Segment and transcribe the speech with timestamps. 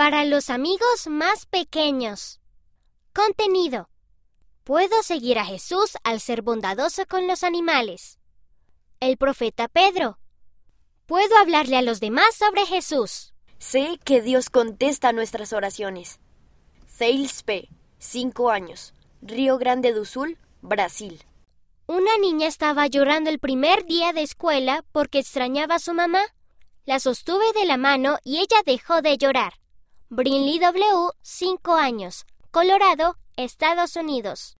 [0.00, 2.40] Para los amigos más pequeños.
[3.12, 3.90] Contenido.
[4.64, 8.18] Puedo seguir a Jesús al ser bondadoso con los animales.
[9.00, 10.18] El profeta Pedro.
[11.04, 13.34] Puedo hablarle a los demás sobre Jesús.
[13.58, 16.18] Sé que Dios contesta nuestras oraciones.
[16.86, 21.22] Sales P, 5 años, Río Grande do Sul, Brasil.
[21.86, 26.22] Una niña estaba llorando el primer día de escuela porque extrañaba a su mamá.
[26.86, 29.60] La sostuve de la mano y ella dejó de llorar.
[30.12, 34.48] Brinley W, 5 años, Colorado, Estados Unidos.